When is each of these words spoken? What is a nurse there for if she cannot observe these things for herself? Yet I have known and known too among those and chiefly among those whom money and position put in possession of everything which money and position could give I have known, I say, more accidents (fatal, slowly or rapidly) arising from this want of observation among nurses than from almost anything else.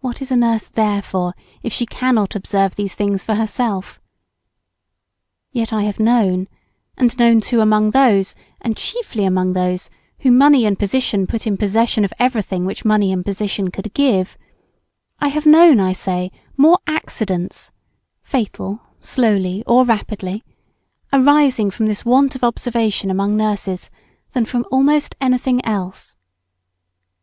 What 0.00 0.20
is 0.20 0.30
a 0.30 0.36
nurse 0.36 0.68
there 0.68 1.00
for 1.00 1.32
if 1.62 1.72
she 1.72 1.86
cannot 1.86 2.34
observe 2.36 2.76
these 2.76 2.94
things 2.94 3.24
for 3.24 3.36
herself? 3.36 3.98
Yet 5.50 5.72
I 5.72 5.84
have 5.84 5.98
known 5.98 6.46
and 6.98 7.18
known 7.18 7.40
too 7.40 7.62
among 7.62 7.92
those 7.92 8.34
and 8.60 8.76
chiefly 8.76 9.24
among 9.24 9.54
those 9.54 9.88
whom 10.18 10.36
money 10.36 10.66
and 10.66 10.78
position 10.78 11.26
put 11.26 11.46
in 11.46 11.56
possession 11.56 12.04
of 12.04 12.12
everything 12.18 12.66
which 12.66 12.84
money 12.84 13.10
and 13.14 13.24
position 13.24 13.70
could 13.70 13.94
give 13.94 14.36
I 15.20 15.28
have 15.28 15.46
known, 15.46 15.80
I 15.80 15.94
say, 15.94 16.30
more 16.58 16.78
accidents 16.86 17.72
(fatal, 18.22 18.82
slowly 19.00 19.64
or 19.66 19.86
rapidly) 19.86 20.44
arising 21.14 21.70
from 21.70 21.86
this 21.86 22.04
want 22.04 22.34
of 22.34 22.44
observation 22.44 23.10
among 23.10 23.38
nurses 23.38 23.88
than 24.32 24.44
from 24.44 24.66
almost 24.70 25.16
anything 25.22 25.64
else. 25.64 26.14